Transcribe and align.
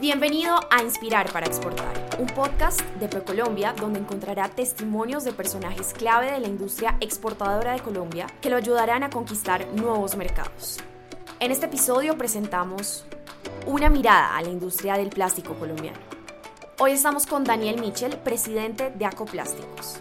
Bienvenido 0.00 0.60
a 0.70 0.80
Inspirar 0.80 1.32
para 1.32 1.46
Exportar, 1.46 1.92
un 2.20 2.26
podcast 2.28 2.80
de 3.00 3.08
ProColombia 3.08 3.72
donde 3.72 3.98
encontrará 3.98 4.48
testimonios 4.48 5.24
de 5.24 5.32
personajes 5.32 5.92
clave 5.92 6.30
de 6.30 6.38
la 6.38 6.46
industria 6.46 6.96
exportadora 7.00 7.72
de 7.72 7.80
Colombia 7.80 8.28
que 8.40 8.48
lo 8.48 8.54
ayudarán 8.54 9.02
a 9.02 9.10
conquistar 9.10 9.66
nuevos 9.74 10.16
mercados. 10.16 10.78
En 11.40 11.50
este 11.50 11.66
episodio 11.66 12.16
presentamos 12.16 13.06
una 13.66 13.90
mirada 13.90 14.36
a 14.36 14.42
la 14.42 14.50
industria 14.50 14.96
del 14.96 15.08
plástico 15.08 15.54
colombiano. 15.54 15.98
Hoy 16.78 16.92
estamos 16.92 17.26
con 17.26 17.42
Daniel 17.42 17.80
Michel, 17.80 18.18
presidente 18.18 18.90
de 18.90 19.04
Acoplásticos. 19.04 19.98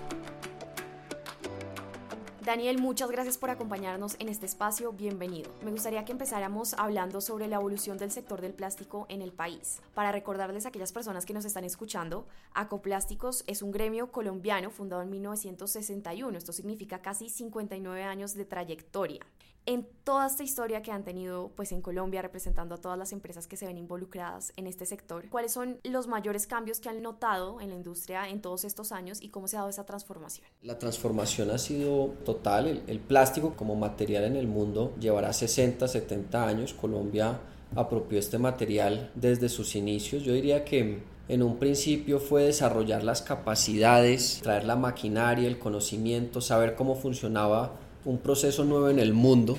Daniel, 2.48 2.78
muchas 2.78 3.12
gracias 3.12 3.38
por 3.38 3.50
acompañarnos 3.50 4.16
en 4.20 4.30
este 4.30 4.46
espacio. 4.46 4.94
Bienvenido. 4.94 5.52
Me 5.66 5.72
gustaría 5.72 6.06
que 6.06 6.14
empezáramos 6.14 6.76
hablando 6.76 7.20
sobre 7.20 7.50
la 7.50 7.58
evolución 7.58 7.98
del 7.98 8.10
sector 8.10 8.40
del 8.40 8.54
plástico 8.54 9.06
en 9.10 9.22
el 9.22 9.34
país. 9.34 9.82
Para 9.94 10.14
recordarles 10.14 10.66
a 10.66 10.70
aquellas 10.70 10.94
personas 10.94 11.26
que 11.26 11.34
nos 11.34 11.44
están 11.44 11.66
escuchando, 11.66 12.26
Acoplásticos 12.54 13.44
es 13.48 13.62
un 13.62 13.72
gremio 13.72 14.14
colombiano 14.14 14.70
fundado 14.70 15.02
en 15.02 15.10
1961. 15.10 16.38
Esto 16.38 16.54
significa 16.54 17.02
casi 17.02 17.28
59 17.28 18.04
años 18.04 18.34
de 18.34 18.46
trayectoria 18.46 19.26
en 19.68 19.86
toda 20.06 20.28
esta 20.28 20.44
historia 20.44 20.82
que 20.82 20.92
han 20.92 21.04
tenido 21.04 21.52
pues 21.56 21.74
en 21.74 21.82
Colombia 21.82 22.22
representando 22.22 22.74
a 22.74 22.78
todas 22.78 22.98
las 22.98 23.12
empresas 23.12 23.48
que 23.48 23.58
se 23.58 23.68
ven 23.68 23.78
involucradas 23.78 24.54
en 24.56 24.66
este 24.66 24.86
sector, 24.86 25.30
¿cuáles 25.30 25.52
son 25.52 25.78
los 25.84 26.08
mayores 26.08 26.48
cambios 26.48 26.80
que 26.80 26.88
han 26.88 27.02
notado 27.02 27.60
en 27.60 27.70
la 27.70 27.76
industria 27.76 28.30
en 28.30 28.42
todos 28.42 28.64
estos 28.64 28.94
años 28.94 29.22
y 29.22 29.28
cómo 29.28 29.50
se 29.50 29.58
ha 29.58 29.60
dado 29.60 29.70
esa 29.70 29.86
transformación? 29.86 30.48
La 30.64 30.80
transformación 30.80 31.52
ha 31.52 31.58
sido 31.58 32.16
total, 32.24 32.68
el, 32.68 32.84
el 32.88 33.02
plástico 33.02 33.56
como 33.58 33.76
material 33.76 34.24
en 34.24 34.38
el 34.38 34.48
mundo 34.48 34.96
llevará 35.00 35.34
60, 35.34 35.86
70 35.86 36.48
años, 36.48 36.74
Colombia 36.74 37.42
apropió 37.76 38.18
este 38.18 38.38
material 38.38 39.12
desde 39.16 39.50
sus 39.50 39.76
inicios, 39.76 40.24
yo 40.24 40.32
diría 40.32 40.64
que 40.64 41.04
en 41.28 41.44
un 41.44 41.58
principio 41.58 42.22
fue 42.22 42.44
desarrollar 42.44 43.04
las 43.04 43.22
capacidades, 43.22 44.40
traer 44.42 44.64
la 44.64 44.78
maquinaria, 44.78 45.50
el 45.50 45.60
conocimiento, 45.60 46.40
saber 46.40 46.76
cómo 46.76 46.96
funcionaba 46.96 47.74
un 48.08 48.20
proceso 48.20 48.64
nuevo 48.64 48.90
en 48.90 49.00
el 49.00 49.14
mundo, 49.14 49.58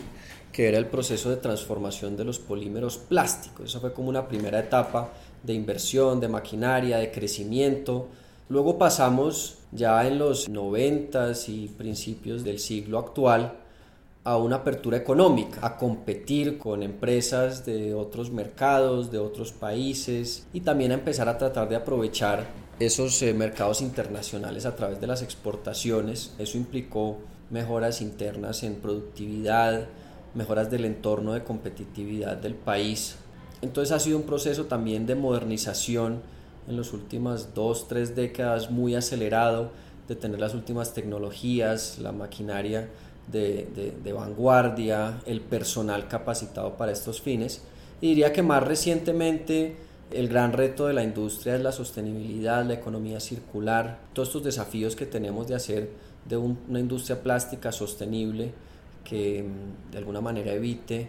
que 0.53 0.69
era 0.69 0.79
el 0.79 0.87
proceso 0.87 1.29
de 1.29 1.37
transformación 1.37 2.17
de 2.17 2.25
los 2.25 2.39
polímeros 2.39 2.97
plásticos. 2.97 3.67
Eso 3.67 3.81
fue 3.81 3.93
como 3.93 4.09
una 4.09 4.27
primera 4.27 4.59
etapa 4.59 5.13
de 5.43 5.53
inversión, 5.53 6.19
de 6.19 6.29
maquinaria, 6.29 6.97
de 6.97 7.13
crecimiento. 7.13 8.09
Luego 8.49 8.79
pasamos 8.79 9.59
ya 9.71 10.07
en 10.07 10.19
los 10.19 10.49
90 10.49 11.33
y 11.49 11.69
principios 11.69 12.43
del 12.43 12.59
siglo 12.59 12.99
actual 12.99 13.53
a 14.25 14.39
una 14.39 14.57
apertura 14.57 14.97
económica, 14.97 15.61
a 15.63 15.77
competir 15.77 16.57
con 16.57 16.83
empresas 16.83 17.67
de 17.67 17.93
otros 17.95 18.31
mercados, 18.31 19.11
de 19.11 19.19
otros 19.19 19.53
países 19.53 20.47
y 20.55 20.61
también 20.61 20.93
a 20.93 20.95
empezar 20.95 21.29
a 21.29 21.37
tratar 21.37 21.69
de 21.69 21.77
aprovechar 21.77 22.47
esos 22.81 23.21
eh, 23.23 23.35
mercados 23.35 23.83
internacionales 23.83 24.65
a 24.65 24.75
través 24.75 25.01
de 25.01 25.07
las 25.07 25.21
exportaciones. 25.23 26.35
Eso 26.39 26.57
implicó 26.57 27.19
mejoras 27.51 28.01
internas 28.01 28.63
en 28.63 28.77
productividad, 28.77 29.87
mejoras 30.35 30.71
del 30.71 30.85
entorno 30.85 31.33
de 31.33 31.45
competitividad 31.45 32.37
del 32.37 32.55
país. 32.55 33.17
Entonces 33.63 33.93
ha 33.93 33.99
sido 33.99 34.19
un 34.19 34.25
proceso 34.25 34.67
también 34.67 35.07
de 35.07 35.15
modernización 35.15 36.21
en 36.69 36.77
las 36.77 36.93
últimas 36.93 37.55
dos, 37.55 37.89
tres 37.89 38.15
décadas 38.15 38.71
muy 38.71 38.95
acelerado, 38.95 39.71
de 40.07 40.17
tener 40.17 40.41
las 40.41 40.55
últimas 40.55 40.95
tecnologías, 40.95 41.99
la 41.99 42.13
maquinaria 42.13 42.89
de, 43.31 43.93
de, 44.03 44.13
vanguardia, 44.13 45.21
el 45.27 45.43
personal 45.43 46.09
capacitado 46.09 46.77
para 46.77 46.93
estos 46.93 47.21
fines. 47.21 47.63
Y 48.01 48.09
diría 48.11 48.33
que 48.33 48.43
más 48.43 48.63
recientemente 48.63 49.77
el 50.11 50.29
gran 50.29 50.55
reto 50.55 50.87
de 50.87 50.95
la 50.95 51.03
industria 51.03 51.57
es 51.57 51.61
la 51.61 51.73
sostenibilidad, 51.73 52.65
la 52.65 52.75
economía 52.75 53.21
circular, 53.21 53.99
todos 54.15 54.29
estos 54.29 54.45
desafíos 54.45 54.97
que 54.97 55.05
tenemos 55.05 55.47
de 55.47 55.57
hacer 55.57 55.91
de 56.29 56.37
una 56.37 56.79
industria 56.79 57.23
plástica 57.23 57.73
sostenible 57.73 58.53
que 59.05 59.43
mm, 59.43 59.93
de 59.93 59.99
alguna 59.99 60.21
manera 60.21 60.53
evite 60.53 61.09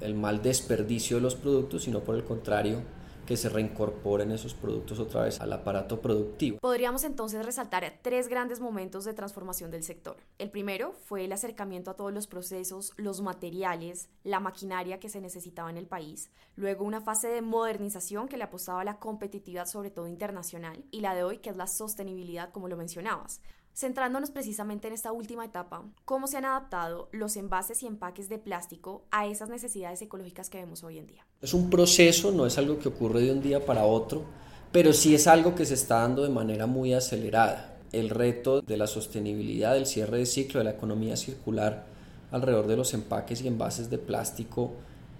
el 0.00 0.14
mal 0.14 0.42
desperdicio 0.42 1.16
de 1.16 1.22
los 1.22 1.34
productos, 1.34 1.84
sino 1.84 2.00
por 2.00 2.16
el 2.16 2.24
contrario, 2.24 2.80
que 3.26 3.36
se 3.36 3.48
reincorporen 3.48 4.30
esos 4.32 4.54
productos 4.54 4.98
otra 4.98 5.22
vez 5.22 5.40
al 5.40 5.52
aparato 5.52 6.00
productivo. 6.00 6.58
Podríamos 6.60 7.04
entonces 7.04 7.44
resaltar 7.44 7.98
tres 8.02 8.28
grandes 8.28 8.60
momentos 8.60 9.04
de 9.04 9.14
transformación 9.14 9.70
del 9.70 9.82
sector. 9.82 10.16
El 10.38 10.50
primero 10.50 10.92
fue 10.92 11.24
el 11.24 11.32
acercamiento 11.32 11.90
a 11.90 11.96
todos 11.96 12.12
los 12.12 12.26
procesos, 12.26 12.92
los 12.96 13.22
materiales, 13.22 14.08
la 14.24 14.40
maquinaria 14.40 15.00
que 15.00 15.08
se 15.08 15.20
necesitaba 15.20 15.70
en 15.70 15.78
el 15.78 15.86
país. 15.86 16.30
Luego 16.56 16.84
una 16.84 17.00
fase 17.00 17.28
de 17.28 17.42
modernización 17.42 18.28
que 18.28 18.36
le 18.36 18.44
apostaba 18.44 18.82
a 18.82 18.84
la 18.84 18.98
competitividad, 18.98 19.66
sobre 19.66 19.90
todo 19.90 20.06
internacional. 20.06 20.84
Y 20.90 21.00
la 21.00 21.14
de 21.14 21.24
hoy, 21.24 21.38
que 21.38 21.50
es 21.50 21.56
la 21.56 21.66
sostenibilidad, 21.66 22.50
como 22.50 22.68
lo 22.68 22.76
mencionabas. 22.76 23.40
Centrándonos 23.74 24.30
precisamente 24.30 24.86
en 24.86 24.94
esta 24.94 25.10
última 25.10 25.44
etapa, 25.44 25.82
¿cómo 26.04 26.28
se 26.28 26.36
han 26.36 26.44
adaptado 26.44 27.08
los 27.10 27.36
envases 27.36 27.82
y 27.82 27.88
empaques 27.88 28.28
de 28.28 28.38
plástico 28.38 29.02
a 29.10 29.26
esas 29.26 29.48
necesidades 29.48 30.00
ecológicas 30.00 30.48
que 30.48 30.58
vemos 30.58 30.84
hoy 30.84 30.98
en 30.98 31.08
día? 31.08 31.26
Es 31.42 31.54
un 31.54 31.70
proceso, 31.70 32.30
no 32.30 32.46
es 32.46 32.56
algo 32.56 32.78
que 32.78 32.86
ocurre 32.86 33.22
de 33.22 33.32
un 33.32 33.42
día 33.42 33.66
para 33.66 33.84
otro, 33.84 34.22
pero 34.70 34.92
sí 34.92 35.16
es 35.16 35.26
algo 35.26 35.56
que 35.56 35.66
se 35.66 35.74
está 35.74 36.02
dando 36.02 36.22
de 36.22 36.28
manera 36.28 36.66
muy 36.66 36.94
acelerada. 36.94 37.74
El 37.90 38.10
reto 38.10 38.60
de 38.60 38.76
la 38.76 38.86
sostenibilidad, 38.86 39.74
del 39.74 39.86
cierre 39.86 40.18
de 40.18 40.26
ciclo, 40.26 40.60
de 40.60 40.64
la 40.64 40.70
economía 40.70 41.16
circular 41.16 41.86
alrededor 42.30 42.68
de 42.68 42.76
los 42.76 42.94
empaques 42.94 43.42
y 43.42 43.48
envases 43.48 43.90
de 43.90 43.98
plástico 43.98 44.70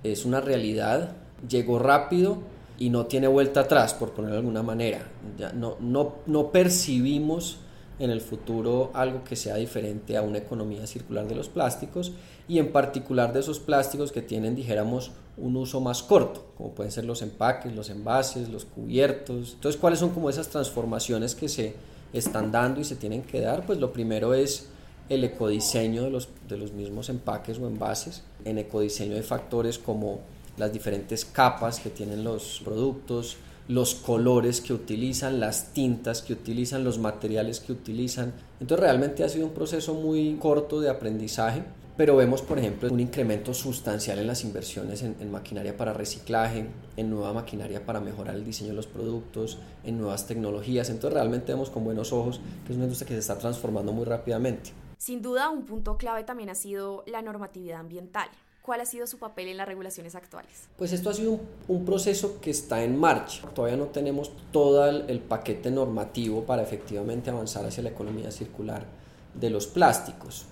es 0.05 0.25
una 0.25 0.41
realidad, 0.41 1.17
llegó 1.49 1.81
rápido 1.81 2.39
y 2.79 2.91
no 2.91 3.07
tiene 3.07 3.27
vuelta 3.27 3.63
atrás, 3.63 3.95
por 3.95 4.13
ponerlo 4.13 4.35
de 4.35 4.41
alguna 4.41 4.63
manera. 4.63 5.11
No, 5.55 5.77
no, 5.81 6.15
no 6.27 6.53
percibimos 6.53 7.59
en 7.99 8.11
el 8.11 8.21
futuro 8.21 8.91
algo 8.95 9.23
que 9.25 9.37
sea 9.37 9.57
diferente 9.57 10.17
a 10.17 10.23
una 10.23 10.39
economía 10.39 10.87
circular 10.87 11.29
de 11.29 11.35
los 11.35 11.49
plásticos 11.49 12.13
y 12.49 12.59
en 12.59 12.73
particular 12.73 13.33
de 13.33 13.41
esos 13.41 13.61
plásticos 13.61 14.13
que 14.13 14.23
tienen, 14.23 14.55
dijéramos, 14.55 15.13
un 15.37 15.57
uso 15.57 15.81
más 15.81 16.03
corto, 16.03 16.47
como 16.57 16.75
pueden 16.75 16.93
ser 16.93 17.05
los 17.05 17.23
empaques, 17.23 17.75
los 17.75 17.91
envases, 17.91 18.49
los 18.49 18.65
cubiertos. 18.65 19.55
Entonces, 19.55 19.81
¿cuáles 19.81 19.99
son 19.99 20.11
como 20.11 20.31
esas 20.31 20.49
transformaciones 20.49 21.35
que 21.35 21.49
se 21.49 21.75
están 22.13 22.53
dando 22.53 22.81
y 22.81 22.85
se 22.85 22.97
tienen 22.97 23.23
que 23.23 23.41
dar? 23.41 23.67
Pues 23.67 23.79
lo 23.79 23.93
primero 23.93 24.35
es 24.35 24.69
el 25.09 25.25
ecodiseño 25.25 26.05
de 26.05 26.11
los, 26.11 26.29
de 26.49 26.57
los 26.57 26.73
mismos 26.73 27.09
empaques 27.09 27.59
o 27.59 27.67
envases. 27.67 28.23
En 28.45 28.59
ecodiseño 28.59 29.17
hay 29.17 29.23
factores 29.23 29.79
como 29.79 30.21
las 30.57 30.73
diferentes 30.73 31.25
capas 31.25 31.81
que 31.81 31.91
tienen 31.91 32.23
los 32.23 32.61
productos, 32.65 33.37
los 33.69 33.95
colores 33.95 34.61
que 34.61 34.73
utilizan, 34.73 35.41
las 35.41 35.73
tintas 35.73 36.23
que 36.23 36.35
utilizan, 36.35 36.85
los 36.85 36.99
materiales 36.99 37.61
que 37.61 37.73
utilizan. 37.73 38.35
Entonces 38.61 38.81
realmente 38.81 39.25
ha 39.25 39.29
sido 39.29 39.47
un 39.47 39.55
proceso 39.55 39.95
muy 39.95 40.37
corto 40.37 40.81
de 40.81 40.91
aprendizaje, 40.91 41.63
pero 41.97 42.17
vemos 42.17 42.43
por 42.43 42.59
ejemplo 42.59 42.93
un 42.93 43.01
incremento 43.01 43.55
sustancial 43.55 44.19
en 44.19 44.27
las 44.27 44.45
inversiones 44.45 45.03
en, 45.03 45.31
maquinaria 45.31 45.77
para 45.77 45.93
reciclaje, 45.93 46.67
en 46.97 47.11
nueva 47.11 47.33
maquinaria 47.33 47.87
para 47.87 48.01
mejorar 48.01 48.35
el 48.35 48.45
diseño 48.45 48.71
de 48.71 48.77
los 48.77 48.87
productos, 48.87 49.59
en 49.85 49.99
nuevas 49.99 50.27
tecnologías. 50.27 50.91
Entonces 50.91 51.15
realmente 51.15 51.53
vemos 51.53 51.71
con 51.71 51.85
buenos 51.85 52.13
ojos 52.13 52.41
que 52.67 52.73
es 52.73 52.77
una 52.77 52.85
industria 52.85 53.09
que 53.09 53.15
se 53.15 53.21
está 53.21 53.39
transformando 53.39 53.93
muy 53.93 54.05
rápidamente. 54.05 54.73
Sin 54.99 55.23
duda, 55.23 55.51
un 55.51 55.65
punto 55.65 55.97
clave 55.97 56.25
también 56.25 56.51
ha 56.51 56.55
sido 56.55 57.05
la 57.07 57.23
normatividad 57.23 57.81
ambiental. 57.81 58.29
¿Cuál 58.65 58.81
ha 58.81 58.87
sido 58.87 59.07
su 59.07 59.19
papel 59.19 59.49
en 59.49 59.59
las 59.59 59.69
regulaciones 59.69 60.15
actuales? 60.15 60.71
Pues 60.79 60.91
esto 60.95 61.11
ha 61.11 61.15
sido 61.15 61.39
un, 61.69 61.85
proceso 61.85 62.41
que 62.41 62.49
está 62.49 62.83
en 62.83 62.99
marcha. 62.99 63.47
Todavía 63.51 63.77
no 63.77 63.89
tenemos 63.89 64.33
todo 64.53 64.89
el, 64.89 65.21
paquete 65.21 65.71
normativo 65.71 66.45
para 66.45 66.63
efectivamente 66.63 67.29
avanzar 67.29 67.67
hacia 67.67 67.83
la 67.83 67.91
economía 67.91 68.31
circular 68.31 68.87
de 69.35 69.51
los 69.51 69.67
plásticos. 69.67 70.47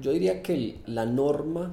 Yo 0.00 0.10
diría 0.10 0.42
que 0.42 0.80
la 0.86 1.06
norma 1.06 1.70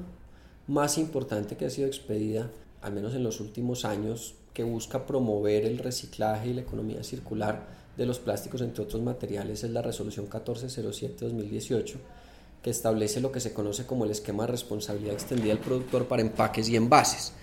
más 0.67 0.99
importante 0.99 1.57
que 1.57 1.65
ha 1.65 1.71
sido 1.71 1.87
expedida, 1.87 2.51
al 2.83 2.93
menos 2.93 3.15
en 3.15 3.23
los 3.23 3.39
últimos 3.39 3.83
años, 3.83 4.35
que 4.53 4.63
busca 4.63 5.07
promover 5.07 5.65
el 5.65 5.79
reciclaje 5.79 6.49
y 6.49 6.53
la 6.53 6.61
economía 6.61 7.03
circular 7.03 7.65
de 7.97 8.05
los 8.05 8.19
plásticos, 8.19 8.61
entre 8.61 8.83
otros 8.83 9.01
materiales, 9.01 9.63
es 9.63 9.71
la 9.71 9.81
resolución 9.81 10.29
1407-2018 10.29 11.95
que 12.63 12.69
establece 12.69 13.19
lo 13.19 13.31
que 13.31 13.41
se 13.41 13.53
conoce 13.53 13.85
como 13.85 14.05
el 14.05 14.11
esquema 14.11 14.45
de 14.45 14.53
responsabilidad 14.53 15.13
extendida 15.13 15.49
del 15.49 15.59
productor 15.59 16.07
para 16.07 16.21
empaques 16.21 16.69
y 16.69 16.77
envases. 16.77 17.33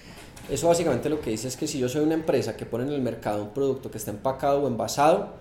Eso 0.51 0.67
básicamente 0.67 1.11
lo 1.11 1.21
que 1.21 1.31
dice 1.31 1.47
es 1.47 1.57
que 1.57 1.69
si 1.69 1.79
yo 1.79 1.89
soy 1.89 2.03
una 2.03 2.15
empresa 2.15 2.57
que 2.57 2.65
pone 2.65 2.85
en 2.85 2.93
el 2.93 3.03
mercado 3.03 3.43
un 3.43 3.51
producto 3.51 3.91
que 3.91 3.99
está 3.99 4.11
empacado 4.11 4.63
o 4.63 4.67
envasado, 4.67 5.35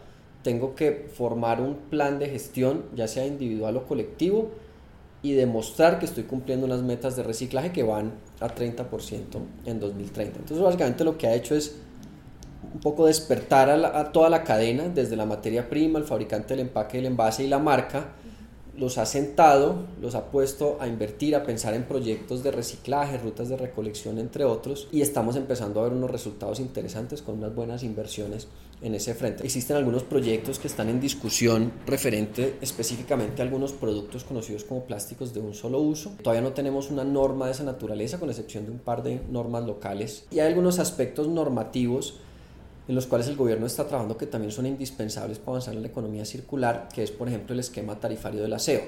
tengo 0.43 0.75
que 0.75 1.09
formar 1.13 1.61
un 1.61 1.75
plan 1.75 2.19
de 2.19 2.29
gestión, 2.29 2.83
ya 2.93 3.07
sea 3.07 3.25
individual 3.25 3.77
o 3.77 3.87
colectivo, 3.87 4.51
y 5.21 5.33
demostrar 5.33 5.97
que 5.97 6.05
estoy 6.05 6.23
cumpliendo 6.23 6.65
unas 6.65 6.81
metas 6.81 7.15
de 7.15 7.23
reciclaje 7.23 7.71
que 7.71 7.83
van 7.83 8.13
a 8.41 8.47
30% 8.47 8.85
en 9.65 9.79
2030. 9.79 10.39
Entonces 10.39 10.63
básicamente 10.63 11.03
lo 11.03 11.17
que 11.17 11.27
ha 11.27 11.35
hecho 11.35 11.55
es 11.55 11.75
un 12.73 12.81
poco 12.81 13.05
despertar 13.05 13.69
a, 13.69 13.99
a 13.99 14.11
toda 14.11 14.29
la 14.29 14.43
cadena, 14.43 14.89
desde 14.89 15.15
la 15.15 15.25
materia 15.25 15.69
prima, 15.69 15.99
el 15.99 16.05
fabricante 16.05 16.49
del 16.49 16.67
empaque, 16.67 16.99
el 16.99 17.05
envase 17.05 17.43
y 17.45 17.47
la 17.47 17.59
marca, 17.59 18.13
los 18.77 18.97
ha 18.97 19.05
sentado, 19.05 19.75
los 20.01 20.15
ha 20.15 20.31
puesto 20.31 20.77
a 20.79 20.87
invertir, 20.87 21.35
a 21.35 21.43
pensar 21.43 21.73
en 21.73 21.83
proyectos 21.83 22.43
de 22.43 22.51
reciclaje, 22.51 23.17
rutas 23.17 23.49
de 23.49 23.57
recolección, 23.57 24.19
entre 24.19 24.45
otros, 24.45 24.87
y 24.91 25.01
estamos 25.01 25.35
empezando 25.35 25.79
a 25.79 25.83
ver 25.83 25.93
unos 25.93 26.11
resultados 26.11 26.59
interesantes 26.59 27.21
con 27.21 27.37
unas 27.37 27.53
buenas 27.53 27.83
inversiones 27.83 28.47
en 28.81 28.95
ese 28.95 29.13
frente. 29.13 29.43
Existen 29.43 29.75
algunos 29.75 30.03
proyectos 30.03 30.59
que 30.59 30.67
están 30.67 30.89
en 30.89 31.01
discusión 31.01 31.73
referente 31.85 32.57
específicamente 32.61 33.41
a 33.41 33.45
algunos 33.45 33.73
productos 33.73 34.23
conocidos 34.23 34.63
como 34.63 34.85
plásticos 34.85 35.33
de 35.33 35.41
un 35.41 35.53
solo 35.53 35.79
uso. 35.79 36.13
Todavía 36.23 36.41
no 36.41 36.53
tenemos 36.53 36.89
una 36.89 37.03
norma 37.03 37.47
de 37.47 37.51
esa 37.51 37.63
naturaleza, 37.63 38.19
con 38.19 38.29
excepción 38.29 38.65
de 38.65 38.71
un 38.71 38.79
par 38.79 39.03
de 39.03 39.21
normas 39.29 39.65
locales, 39.65 40.25
y 40.31 40.39
hay 40.39 40.47
algunos 40.47 40.79
aspectos 40.79 41.27
normativos 41.27 42.19
en 42.89 42.95
los 42.95 43.05
cuales 43.05 43.27
el 43.27 43.35
gobierno 43.35 43.67
está 43.67 43.85
trabajando 43.85 44.17
que 44.17 44.25
también 44.25 44.51
son 44.51 44.65
indispensables 44.65 45.37
para 45.37 45.51
avanzar 45.51 45.75
en 45.75 45.83
la 45.83 45.89
economía 45.89 46.25
circular, 46.25 46.89
que 46.91 47.03
es 47.03 47.11
por 47.11 47.27
ejemplo 47.27 47.53
el 47.53 47.59
esquema 47.59 47.99
tarifario 47.99 48.41
del 48.41 48.51
aseo. 48.51 48.81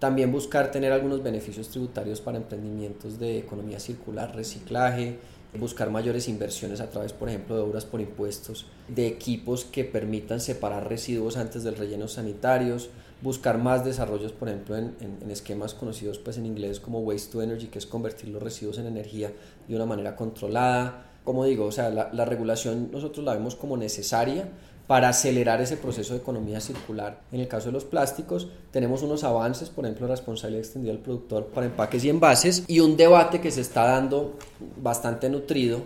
También 0.00 0.32
buscar 0.32 0.72
tener 0.72 0.90
algunos 0.90 1.22
beneficios 1.22 1.68
tributarios 1.68 2.20
para 2.20 2.38
emprendimientos 2.38 3.20
de 3.20 3.38
economía 3.38 3.78
circular, 3.78 4.34
reciclaje, 4.34 5.18
buscar 5.60 5.90
mayores 5.90 6.26
inversiones 6.26 6.80
a 6.80 6.90
través, 6.90 7.12
por 7.12 7.28
ejemplo, 7.28 7.54
de 7.54 7.62
obras 7.62 7.84
por 7.84 8.00
impuestos, 8.00 8.66
de 8.88 9.06
equipos 9.06 9.64
que 9.64 9.84
permitan 9.84 10.40
separar 10.40 10.88
residuos 10.88 11.36
antes 11.36 11.62
del 11.62 11.76
relleno 11.76 12.08
sanitarios, 12.08 12.90
buscar 13.22 13.58
más 13.58 13.84
desarrollos, 13.84 14.32
por 14.32 14.48
ejemplo, 14.48 14.76
en, 14.76 14.96
esquemas 15.30 15.72
conocidos 15.72 16.18
pues 16.18 16.36
en 16.36 16.46
inglés 16.46 16.80
como 16.80 16.98
waste 16.98 17.30
to 17.30 17.42
energy, 17.42 17.68
que 17.68 17.78
es 17.78 17.86
convertir 17.86 18.30
los 18.30 18.42
residuos 18.42 18.78
en 18.78 18.86
energía 18.86 19.32
de 19.68 19.76
una 19.76 19.86
manera 19.86 20.16
controlada, 20.16 21.12
como 21.26 21.44
digo, 21.44 21.66
o 21.66 21.72
sea, 21.72 21.90
la, 21.90 22.24
regulación 22.24 22.88
nosotros 22.92 23.24
la 23.24 23.34
vemos 23.34 23.56
como 23.56 23.76
necesaria 23.76 24.48
para 24.86 25.08
acelerar 25.08 25.60
ese 25.60 25.76
proceso 25.76 26.14
de 26.14 26.20
economía 26.20 26.60
circular. 26.60 27.20
En 27.32 27.40
el 27.40 27.48
caso 27.48 27.66
de 27.66 27.72
los 27.72 27.84
plásticos, 27.84 28.46
tenemos 28.70 29.02
unos 29.02 29.24
avances, 29.24 29.68
por 29.68 29.84
ejemplo, 29.84 30.06
responsabilidad 30.06 30.64
extendida 30.64 30.92
del 30.92 31.02
productor 31.02 31.46
para 31.46 31.66
empaques 31.66 32.04
y 32.04 32.10
envases, 32.10 32.62
y 32.68 32.78
un 32.78 32.96
debate 32.96 33.40
que 33.40 33.50
se 33.50 33.60
está 33.60 33.88
dando 33.88 34.36
bastante 34.80 35.28
nutrido 35.28 35.80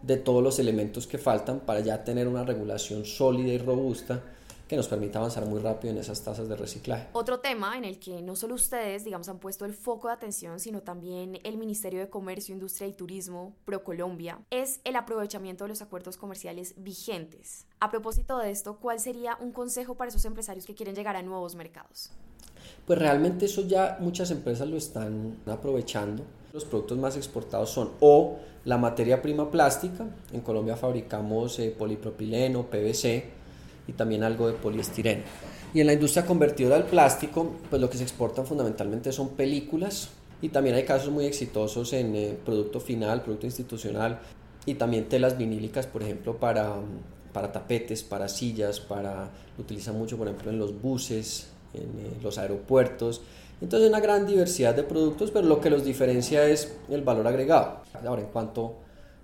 de 0.00 0.16
todos 0.16 0.42
los 0.42 0.58
elementos 0.58 1.06
que 1.06 1.18
faltan 1.18 1.60
para 1.60 1.80
ya 1.80 2.02
tener 2.02 2.26
una 2.26 2.44
regulación 2.44 3.04
sólida 3.04 3.52
y 3.52 3.58
robusta 3.58 4.22
que 4.68 4.76
nos 4.76 4.88
permita 4.88 5.18
avanzar 5.18 5.46
muy 5.46 5.60
rápido 5.60 5.92
en 5.92 5.98
esas 5.98 6.22
tasas 6.22 6.48
de 6.48 6.56
reciclaje. 6.56 7.08
Otro 7.12 7.40
tema 7.40 7.76
en 7.76 7.84
el 7.84 7.98
que 7.98 8.20
no 8.22 8.34
solo 8.34 8.54
ustedes, 8.54 9.04
digamos, 9.04 9.28
han 9.28 9.38
puesto 9.38 9.64
el 9.64 9.72
foco 9.72 10.08
de 10.08 10.14
atención, 10.14 10.58
sino 10.58 10.82
también 10.82 11.38
el 11.44 11.56
Ministerio 11.56 12.00
de 12.00 12.10
Comercio, 12.10 12.54
Industria 12.54 12.88
y 12.88 12.92
Turismo, 12.92 13.54
ProColombia, 13.64 14.40
es 14.50 14.80
el 14.84 14.96
aprovechamiento 14.96 15.64
de 15.64 15.68
los 15.68 15.82
acuerdos 15.82 16.16
comerciales 16.16 16.74
vigentes. 16.76 17.66
A 17.80 17.90
propósito 17.90 18.38
de 18.38 18.50
esto, 18.50 18.78
¿cuál 18.80 18.98
sería 18.98 19.36
un 19.40 19.52
consejo 19.52 19.94
para 19.94 20.08
esos 20.08 20.24
empresarios 20.24 20.66
que 20.66 20.74
quieren 20.74 20.94
llegar 20.94 21.16
a 21.16 21.22
nuevos 21.22 21.54
mercados? 21.54 22.10
Pues 22.86 22.98
realmente 22.98 23.46
eso 23.46 23.62
ya 23.62 23.98
muchas 24.00 24.30
empresas 24.30 24.68
lo 24.68 24.76
están 24.76 25.36
aprovechando. 25.46 26.24
Los 26.52 26.64
productos 26.64 26.98
más 26.98 27.16
exportados 27.16 27.70
son 27.70 27.92
o 28.00 28.38
la 28.64 28.78
materia 28.78 29.22
prima 29.22 29.50
plástica, 29.50 30.06
en 30.32 30.40
Colombia 30.40 30.76
fabricamos 30.76 31.58
eh, 31.60 31.74
polipropileno, 31.76 32.64
PVC, 32.64 33.24
y 33.86 33.92
también 33.92 34.22
algo 34.24 34.48
de 34.48 34.54
poliestireno. 34.54 35.22
Y 35.74 35.80
en 35.80 35.86
la 35.86 35.92
industria 35.92 36.24
convertidora 36.24 36.76
del 36.76 36.86
plástico, 36.86 37.56
pues 37.68 37.80
lo 37.80 37.90
que 37.90 37.98
se 37.98 38.02
exportan 38.02 38.46
fundamentalmente 38.46 39.12
son 39.12 39.30
películas 39.30 40.10
y 40.40 40.48
también 40.48 40.76
hay 40.76 40.84
casos 40.84 41.10
muy 41.10 41.26
exitosos 41.26 41.92
en 41.92 42.14
eh, 42.14 42.38
producto 42.44 42.80
final, 42.80 43.22
producto 43.22 43.46
institucional 43.46 44.20
y 44.64 44.74
también 44.74 45.08
telas 45.08 45.36
vinílicas, 45.36 45.86
por 45.86 46.02
ejemplo, 46.02 46.36
para, 46.36 46.74
para 47.32 47.52
tapetes, 47.52 48.02
para 48.02 48.28
sillas, 48.28 48.80
para 48.80 49.30
lo 49.56 49.64
utilizan 49.64 49.96
mucho, 49.96 50.16
por 50.16 50.28
ejemplo, 50.28 50.50
en 50.50 50.58
los 50.58 50.80
buses, 50.80 51.48
en 51.72 51.82
eh, 51.82 52.10
los 52.22 52.38
aeropuertos. 52.38 53.22
Entonces, 53.60 53.88
una 53.88 54.00
gran 54.00 54.26
diversidad 54.26 54.74
de 54.74 54.82
productos, 54.82 55.30
pero 55.30 55.46
lo 55.46 55.60
que 55.60 55.70
los 55.70 55.84
diferencia 55.84 56.46
es 56.46 56.76
el 56.90 57.02
valor 57.02 57.26
agregado. 57.26 57.82
Ahora, 58.04 58.22
en 58.22 58.28
cuanto 58.28 58.74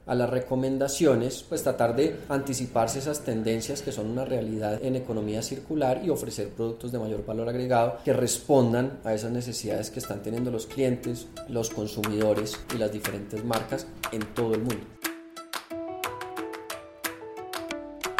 a 0.07 0.15
las 0.15 0.29
recomendaciones, 0.29 1.45
pues 1.49 1.63
tratar 1.63 1.95
de 1.95 2.19
anticiparse 2.29 2.99
esas 2.99 3.21
tendencias 3.21 3.83
que 3.83 3.93
son 3.93 4.11
una 4.11 4.25
realidad 4.25 4.83
en 4.83 4.97
economía 4.97 5.43
circular 5.43 6.03
y 6.05 6.11
ofrecer 6.11 6.49
productos 6.49 6.93
de 6.93 6.99
mayor 6.99 7.25
valor 7.25 7.49
agregado 7.49 7.99
que 8.05 8.13
respondan 8.13 9.01
a 9.05 9.15
esas 9.15 9.31
necesidades 9.31 9.91
que 9.91 10.01
están 10.01 10.23
teniendo 10.23 10.51
los 10.51 10.67
clientes, 10.67 11.29
los 11.49 11.71
consumidores 11.71 12.59
y 12.75 12.79
las 12.79 12.93
diferentes 12.93 13.45
marcas 13.45 13.87
en 14.11 14.23
todo 14.35 14.55
el 14.55 14.61
mundo. 14.63 14.87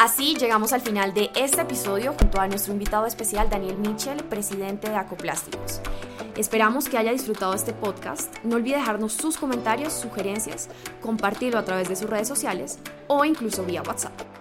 Así 0.03 0.35
llegamos 0.35 0.73
al 0.73 0.81
final 0.81 1.13
de 1.13 1.29
este 1.33 1.61
episodio 1.61 2.13
junto 2.19 2.41
a 2.41 2.47
nuestro 2.47 2.73
invitado 2.73 3.05
especial 3.05 3.49
Daniel 3.49 3.77
Mitchell, 3.77 4.21
presidente 4.25 4.89
de 4.89 4.97
Acoplásticos. 4.97 5.79
Esperamos 6.37 6.89
que 6.89 6.97
haya 6.97 7.11
disfrutado 7.11 7.53
este 7.53 7.73
podcast. 7.73 8.43
No 8.43 8.55
olvide 8.55 8.77
dejarnos 8.77 9.13
sus 9.13 9.37
comentarios, 9.37 9.93
sugerencias, 9.93 10.67
compartirlo 10.99 11.59
a 11.59 11.65
través 11.65 11.89
de 11.89 11.95
sus 11.95 12.09
redes 12.09 12.27
sociales 12.27 12.79
o 13.07 13.23
incluso 13.23 13.63
vía 13.63 13.83
WhatsApp. 13.83 14.32